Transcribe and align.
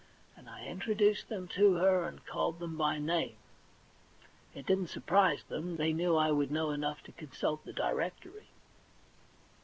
And 0.35 0.49
I 0.49 0.65
introduced 0.65 1.29
them 1.29 1.47
to 1.49 1.73
her, 1.75 2.07
and 2.07 2.25
called 2.25 2.57
them 2.57 2.75
by 2.75 2.97
name. 2.97 3.35
It 4.55 4.65
didn't 4.65 4.87
surprise 4.87 5.43
them; 5.43 5.75
they 5.77 5.93
knew 5.93 6.15
I 6.15 6.31
would 6.31 6.49
know 6.49 6.71
enough 6.71 7.03
to 7.03 7.11
consult 7.11 7.65
the 7.65 7.73
directory. 7.73 8.47